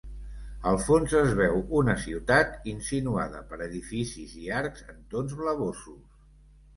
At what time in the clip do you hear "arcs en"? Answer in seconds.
4.61-5.05